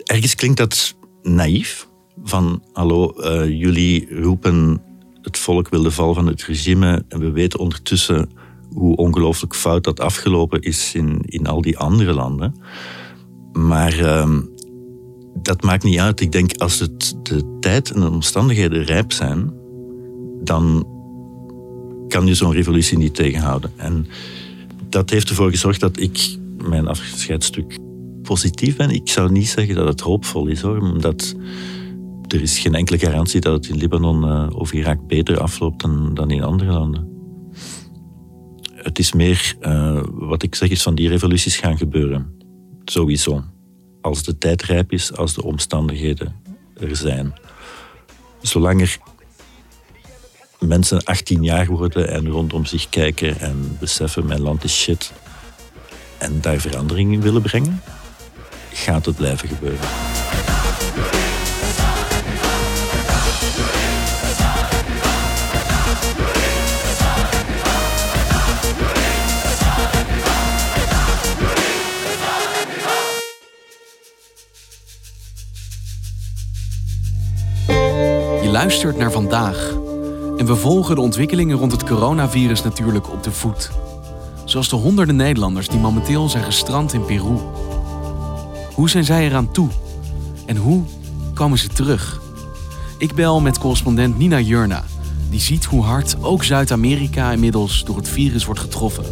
ergens 0.05 0.35
klinkt 0.35 0.57
dat 0.57 0.95
naïef. 1.23 1.89
Van 2.25 2.63
hallo, 2.73 3.15
uh, 3.17 3.49
jullie 3.49 4.21
roepen 4.21 4.83
het 5.23 5.39
volk 5.39 5.69
wil 5.69 5.83
de 5.83 5.91
val 5.91 6.15
van 6.15 6.27
het 6.27 6.43
regime 6.43 7.05
en 7.09 7.21
we 7.21 7.31
weten 7.31 7.59
ondertussen 7.59 8.31
hoe 8.75 8.97
ongelooflijk 8.97 9.55
fout 9.55 9.85
dat 9.85 10.01
afgelopen 10.01 10.61
is 10.61 10.95
in, 10.95 11.21
in 11.25 11.47
al 11.47 11.61
die 11.61 11.79
andere 11.79 12.13
landen. 12.13 12.55
Maar 13.53 13.99
uh, 13.99 14.39
dat 15.35 15.63
maakt 15.63 15.85
niet 15.85 15.99
uit. 15.99 16.21
Ik 16.21 16.33
denk 16.33 16.57
als 16.57 16.79
het 16.79 17.17
de 17.23 17.57
tijd 17.61 17.91
en 17.91 18.01
de 18.01 18.11
omstandigheden 18.11 18.85
rijp 18.85 19.13
zijn, 19.13 19.53
dan 20.43 20.99
kan 22.11 22.27
je 22.27 22.35
zo'n 22.35 22.53
revolutie 22.53 22.99
niet 22.99 23.15
tegenhouden. 23.15 23.73
En 23.77 24.07
dat 24.89 25.11
heeft 25.11 25.29
ervoor 25.29 25.51
gezorgd 25.51 25.81
dat 25.81 26.01
ik 26.01 26.37
mijn 26.69 26.89
afscheidsstuk 26.89 27.79
positief 28.23 28.77
ben. 28.77 28.91
Ik 28.91 29.09
zou 29.09 29.33
niet 29.33 29.49
zeggen 29.49 29.75
dat 29.75 29.87
het 29.87 30.01
hoopvol 30.01 30.47
is 30.47 30.61
hoor, 30.61 30.81
omdat 30.81 31.35
er 32.29 32.41
is 32.41 32.59
geen 32.59 32.75
enkele 32.75 32.99
garantie 32.99 33.41
dat 33.41 33.53
het 33.53 33.69
in 33.69 33.77
Libanon 33.77 34.25
uh, 34.25 34.47
of 34.55 34.73
Irak 34.73 35.07
beter 35.07 35.41
afloopt 35.41 35.81
dan, 35.81 36.15
dan 36.15 36.31
in 36.31 36.43
andere 36.43 36.73
landen. 36.73 37.09
Het 38.75 38.99
is 38.99 39.13
meer, 39.13 39.55
uh, 39.61 40.03
wat 40.05 40.43
ik 40.43 40.55
zeg, 40.55 40.71
is 40.71 40.83
van 40.83 40.95
die 40.95 41.09
revoluties 41.09 41.57
gaan 41.57 41.77
gebeuren. 41.77 42.39
Sowieso. 42.85 43.45
Als 44.01 44.23
de 44.23 44.39
tijd 44.39 44.63
rijp 44.63 44.93
is, 44.93 45.17
als 45.17 45.35
de 45.35 45.43
omstandigheden 45.43 46.35
er 46.77 46.97
zijn. 46.97 47.33
Zolang 48.43 48.81
er 48.81 48.99
mensen 50.61 51.05
18 51.05 51.43
jaar 51.43 51.67
worden 51.67 52.09
en 52.09 52.29
rondom 52.29 52.65
zich 52.65 52.89
kijken 52.89 53.41
en 53.41 53.77
beseffen 53.81 54.27
mijn 54.27 54.41
land 54.41 54.65
is 54.65 54.81
shit 54.81 55.13
en 56.19 56.41
daar 56.41 56.59
verandering 56.59 57.13
in 57.13 57.21
willen 57.21 57.43
brengen, 57.43 57.83
gaat 58.73 59.05
het 59.05 59.17
blijven 59.17 59.49
gebeuren. 59.49 59.89
Je 78.43 78.49
luistert 78.51 78.97
naar 78.97 79.11
vandaag 79.11 79.79
en 80.41 80.47
we 80.47 80.57
volgen 80.57 80.95
de 80.95 81.01
ontwikkelingen 81.01 81.57
rond 81.57 81.73
het 81.73 81.85
coronavirus 81.85 82.63
natuurlijk 82.63 83.11
op 83.11 83.23
de 83.23 83.33
voet. 83.33 83.71
Zoals 84.45 84.69
de 84.69 84.77
honderden 84.77 85.17
Nederlanders 85.17 85.69
die 85.69 85.79
momenteel 85.79 86.29
zijn 86.29 86.45
gestrand 86.45 86.93
in 86.93 87.05
Peru. 87.05 87.39
Hoe 88.75 88.91
zijn 88.91 89.05
zij 89.05 89.25
eraan 89.25 89.53
toe? 89.53 89.69
En 90.47 90.57
hoe 90.57 90.83
komen 91.35 91.59
ze 91.59 91.69
terug? 91.69 92.21
Ik 92.99 93.15
bel 93.15 93.41
met 93.41 93.59
correspondent 93.59 94.19
Nina 94.19 94.41
Jurna, 94.41 94.85
die 95.31 95.41
ziet 95.41 95.65
hoe 95.65 95.83
hard 95.83 96.17
ook 96.23 96.45
Zuid-Amerika 96.45 97.33
inmiddels 97.33 97.85
door 97.85 97.97
het 97.97 98.09
virus 98.09 98.45
wordt 98.45 98.61
getroffen. 98.61 99.05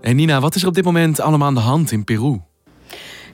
Hey 0.00 0.12
Nina, 0.12 0.40
wat 0.40 0.54
is 0.54 0.62
er 0.62 0.68
op 0.68 0.74
dit 0.74 0.84
moment 0.84 1.20
allemaal 1.20 1.48
aan 1.48 1.54
de 1.54 1.60
hand 1.60 1.90
in 1.90 2.04
Peru? 2.04 2.40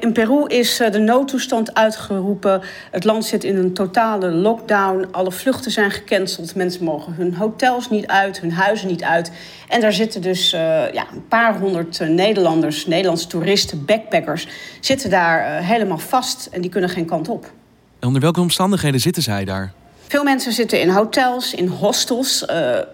In 0.01 0.13
Peru 0.13 0.47
is 0.47 0.81
eh, 0.81 0.93
de 0.93 0.99
noodtoestand 0.99 1.75
uitgeroepen. 1.75 2.63
Het 2.91 3.05
land 3.05 3.25
zit 3.25 3.45
in 3.45 3.57
een 3.57 3.75
totale 3.75 4.31
lockdown. 4.31 5.07
Alle 5.11 5.33
vluchten 5.33 5.71
zijn 5.71 5.91
gecanceld. 5.91 6.55
Mensen 6.55 6.85
mogen 6.85 7.13
hun 7.13 7.35
hotels 7.35 7.91
niet 7.91 8.07
uit, 8.07 8.41
hun 8.41 8.53
huizen 8.53 8.89
niet 8.89 9.03
uit. 9.03 9.33
En 9.69 9.81
daar 9.81 9.93
zitten 9.93 10.23
dus 10.23 10.53
uh, 10.53 10.61
ja, 10.93 11.07
een 11.13 11.29
paar 11.29 11.59
honderd 11.59 12.01
uh, 12.01 12.09
Nederlanders, 12.09 12.87
Nederlandse 12.87 13.27
toeristen, 13.27 13.85
backpackers, 13.85 14.49
zitten 14.81 15.11
daar 15.11 15.41
uh, 15.41 15.69
helemaal 15.69 15.99
vast 15.99 16.49
en 16.53 16.61
die 16.61 16.71
kunnen 16.71 16.91
geen 16.91 17.07
kant 17.07 17.29
op. 17.29 17.53
En 17.99 18.07
onder 18.07 18.23
welke 18.23 18.41
omstandigheden 18.41 19.01
zitten 19.01 19.23
zij 19.23 19.45
daar? 19.45 19.73
Veel 20.09 20.25
mensen 20.25 20.53
zitten 20.53 20.81
in 20.81 20.89
hotels, 20.89 21.55
in 21.55 21.67
hostels. 21.67 22.45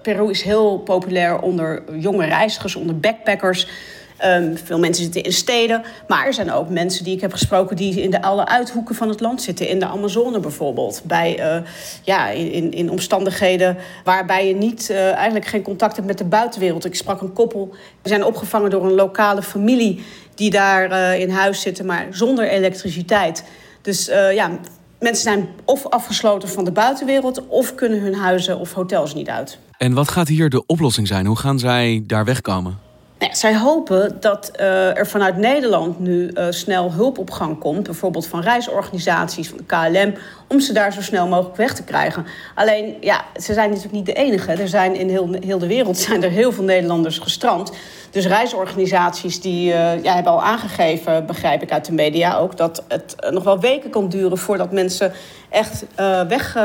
Peru 0.03 0.31
is 0.31 0.43
heel 0.43 0.79
populair 0.79 1.39
onder 1.39 1.83
jonge 1.99 2.27
reizigers, 2.27 2.75
onder 2.75 2.99
backpackers. 2.99 3.69
Um, 4.25 4.57
veel 4.65 4.79
mensen 4.79 5.03
zitten 5.05 5.23
in 5.23 5.33
steden. 5.33 5.83
Maar 6.09 6.27
er 6.27 6.35
zijn 6.35 6.53
ook 6.53 6.69
mensen 6.69 7.05
die 7.05 7.15
ik 7.15 7.21
heb 7.21 7.33
gesproken 7.33 7.77
die 7.77 8.03
in 8.03 8.11
de 8.11 8.23
alle 8.23 8.47
uithoeken 8.47 8.95
van 8.95 9.09
het 9.09 9.21
land 9.21 9.43
zitten. 9.43 9.69
In 9.69 9.79
de 9.79 9.87
Amazone 9.87 10.41
bijvoorbeeld. 10.41 11.03
Bij, 11.05 11.39
uh, 11.39 11.67
ja, 12.03 12.29
in, 12.29 12.73
in 12.73 12.91
omstandigheden 12.91 13.77
waarbij 14.05 14.49
je 14.49 14.55
niet, 14.55 14.89
uh, 14.91 15.13
eigenlijk 15.13 15.47
geen 15.47 15.63
contact 15.63 15.97
hebt 15.97 16.09
met 16.09 16.19
de 16.19 16.25
buitenwereld. 16.25 16.85
Ik 16.85 16.95
sprak 16.95 17.21
een 17.21 17.33
koppel. 17.33 17.75
We 18.03 18.09
zijn 18.09 18.25
opgevangen 18.25 18.71
door 18.71 18.85
een 18.85 18.95
lokale 18.95 19.43
familie 19.43 20.05
die 20.35 20.51
daar 20.51 20.91
uh, 20.91 21.21
in 21.21 21.31
huis 21.31 21.61
zitten, 21.61 21.87
maar 21.87 22.07
zonder 22.11 22.49
elektriciteit. 22.49 23.45
Dus 23.83 24.11
ja, 24.35 24.51
mensen 24.99 25.23
zijn 25.23 25.49
of 25.65 25.87
afgesloten 25.87 26.49
van 26.49 26.65
de 26.65 26.73
buitenwereld 26.73 27.47
of 27.47 27.75
kunnen 27.75 28.01
hun 28.01 28.15
huizen 28.15 28.59
of 28.59 28.73
hotels 28.73 29.15
niet 29.15 29.29
uit. 29.29 29.59
En 29.79 29.93
wat 29.93 30.09
gaat 30.09 30.29
hier 30.29 30.49
de 30.49 30.67
oplossing 30.67 31.07
zijn? 31.07 31.27
Hoe 31.27 31.39
gaan 31.39 31.59
zij 31.59 32.03
daar 32.07 32.25
wegkomen? 32.25 32.84
Nou, 33.19 33.35
zij 33.35 33.57
hopen 33.57 34.17
dat 34.21 34.51
uh, 34.61 34.99
er 34.99 35.07
vanuit 35.07 35.37
Nederland 35.37 35.99
nu 35.99 36.31
uh, 36.35 36.47
snel 36.51 36.93
hulp 36.93 37.19
op 37.19 37.31
gang 37.31 37.59
komt. 37.59 37.83
Bijvoorbeeld 37.83 38.27
van 38.27 38.41
reisorganisaties, 38.41 39.49
van 39.49 39.57
de 39.57 39.65
KLM. 39.65 40.15
Om 40.49 40.61
ze 40.61 40.73
daar 40.73 40.93
zo 40.93 41.03
snel 41.03 41.27
mogelijk 41.27 41.57
weg 41.57 41.75
te 41.75 41.83
krijgen. 41.83 42.27
Alleen, 42.55 42.97
ja, 43.01 43.25
ze 43.41 43.53
zijn 43.53 43.69
natuurlijk 43.69 43.95
niet 43.95 44.07
de 44.07 44.13
enige. 44.13 44.53
Er 44.53 44.69
zijn 44.69 44.95
in 44.95 45.09
heel, 45.09 45.37
heel 45.41 45.59
de 45.59 45.67
wereld 45.67 45.99
zijn 46.09 46.23
er 46.23 46.31
heel 46.31 46.53
veel 46.53 46.65
Nederlanders 46.65 47.19
gestrand. 47.19 47.73
Dus 48.11 48.27
reisorganisaties 48.27 49.41
die 49.41 49.69
uh, 49.69 50.03
ja, 50.03 50.15
hebben 50.15 50.33
al 50.33 50.43
aangegeven, 50.43 51.27
begrijp 51.27 51.63
ik 51.63 51.73
uit 51.73 51.85
de 51.85 51.93
media 51.93 52.37
ook... 52.37 52.57
dat 52.57 52.85
het 52.89 53.17
nog 53.31 53.45
wel 53.45 53.61
weken 53.61 53.91
kan 53.91 54.09
duren 54.09 54.39
voordat 54.39 54.73
mensen 54.73 55.13
echt 55.49 55.85
weg 56.29 56.57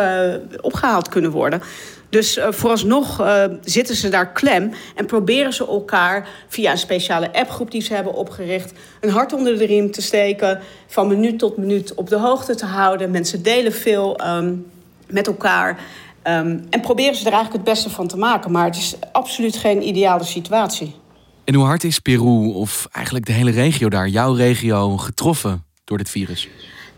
opgehaald 0.62 1.10
kunnen 1.10 1.32
worden. 1.32 1.62
Dus 2.10 2.38
uh, 2.38 2.48
vooralsnog 2.50 3.22
uh, 3.22 3.44
zitten 3.62 3.96
ze 3.96 4.10
daar 4.10 4.32
klem 4.32 4.72
en 4.96 5.06
proberen 5.06 5.54
ze 5.54 5.68
elkaar 5.68 6.28
via 6.48 6.72
een 6.72 6.78
speciale 6.78 7.34
appgroep 7.34 7.72
die 7.72 7.82
ze 7.82 7.94
hebben 7.94 8.14
opgericht 8.14 8.74
een 9.02 9.10
hart 9.10 9.34
onder 9.34 9.58
de 9.58 9.66
riem 9.66 9.92
te 9.92 10.02
steken, 10.02 10.60
van 10.88 11.08
minuut 11.08 11.40
tot 11.40 11.58
minuut 11.58 11.94
op 11.94 12.10
de 12.10 12.18
hoogte 12.18 12.56
te 12.56 12.66
houden. 12.66 13.12
Mensen 13.12 13.44
delen 13.44 13.74
veel 13.74 14.20
um, 14.26 14.66
met 15.08 15.28
elkaar 15.28 15.80
um, 16.24 16.66
en 16.70 16.82
proberen 16.82 17.16
ze 17.16 17.26
er 17.26 17.34
eigenlijk 17.34 17.66
het 17.66 17.74
beste 17.74 17.90
van 17.90 18.08
te 18.08 18.18
maken. 18.18 18.52
Maar 18.52 18.66
het 18.66 18.76
is 18.76 18.96
absoluut 19.12 19.58
geen 19.58 19.88
ideale 19.88 20.24
situatie. 20.24 20.96
En 21.44 21.56
hoe 21.56 21.66
hard 21.66 21.84
is 21.84 22.00
Peru, 22.00 22.54
of 22.54 22.88
eigenlijk 22.92 23.26
de 23.26 23.32
hele 23.32 23.52
regio 23.52 23.90
daar, 23.90 24.08
jouw 24.08 24.34
regio, 24.34 24.98
getroffen 24.98 25.66
door 25.84 25.98
dit 25.98 26.10
virus? 26.10 26.50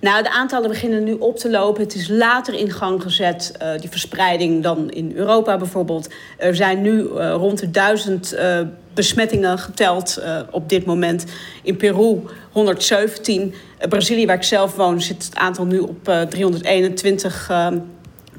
Nou, 0.01 0.23
de 0.23 0.29
aantallen 0.29 0.69
beginnen 0.69 1.03
nu 1.03 1.13
op 1.13 1.37
te 1.37 1.49
lopen. 1.49 1.83
Het 1.83 1.95
is 1.95 2.07
later 2.07 2.53
in 2.53 2.71
gang 2.71 3.01
gezet, 3.01 3.53
uh, 3.61 3.79
die 3.79 3.89
verspreiding, 3.89 4.63
dan 4.63 4.89
in 4.89 5.11
Europa 5.15 5.57
bijvoorbeeld. 5.57 6.09
Er 6.37 6.55
zijn 6.55 6.81
nu 6.81 7.01
uh, 7.01 7.33
rond 7.33 7.59
de 7.59 7.71
duizend 7.71 8.33
uh, 8.33 8.59
besmettingen 8.93 9.59
geteld 9.59 10.21
op 10.51 10.69
dit 10.69 10.85
moment. 10.85 11.25
In 11.63 11.77
Peru 11.77 12.19
117. 12.51 13.53
Brazilië, 13.89 14.25
waar 14.25 14.35
ik 14.35 14.43
zelf 14.43 14.75
woon, 14.75 15.01
zit 15.01 15.25
het 15.25 15.35
aantal 15.35 15.65
nu 15.65 15.79
op 15.79 16.03
321 16.29 17.51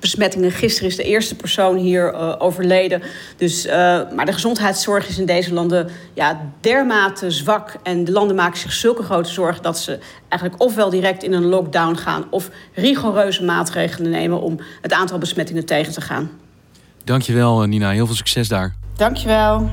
besmettingen. 0.02 0.50
Gisteren 0.50 0.88
is 0.88 0.96
de 0.96 1.02
eerste 1.02 1.36
persoon 1.36 1.76
hier 1.76 2.12
uh, 2.12 2.34
overleden. 2.38 3.02
Dus, 3.36 3.66
uh, 3.66 3.72
maar 4.14 4.26
de 4.26 4.32
gezondheidszorg 4.32 5.08
is 5.08 5.18
in 5.18 5.26
deze 5.26 5.52
landen 5.52 5.90
ja, 6.14 6.40
dermate 6.60 7.30
zwak. 7.30 7.74
En 7.82 8.04
de 8.04 8.12
landen 8.12 8.36
maken 8.36 8.58
zich 8.58 8.72
zulke 8.72 9.02
grote 9.02 9.30
zorgen 9.30 9.62
dat 9.62 9.78
ze 9.78 9.98
eigenlijk 10.28 10.62
ofwel 10.62 10.90
direct 10.90 11.22
in 11.22 11.32
een 11.32 11.44
lockdown 11.44 11.94
gaan 11.94 12.24
of 12.30 12.50
rigoureuze 12.74 13.44
maatregelen 13.44 14.10
nemen 14.10 14.40
om 14.40 14.60
het 14.80 14.92
aantal 14.92 15.18
besmettingen 15.18 15.64
tegen 15.64 15.92
te 15.92 16.00
gaan. 16.00 16.30
Dankjewel, 17.04 17.62
Nina. 17.62 17.90
Heel 17.90 18.06
veel 18.06 18.14
succes 18.14 18.48
daar. 18.48 18.74
Dankjewel. 18.96 19.70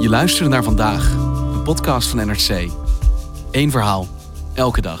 Je 0.00 0.08
luisterde 0.08 0.50
naar 0.50 0.64
vandaag, 0.64 1.12
een 1.54 1.62
podcast 1.62 2.08
van 2.08 2.26
NRC. 2.26 2.70
Eén 3.50 3.70
verhaal, 3.70 4.08
elke 4.54 4.80
dag. 4.80 5.00